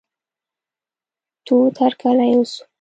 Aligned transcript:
تود 1.45 1.73
هرکلی 1.83 2.31
وسو. 2.39 2.61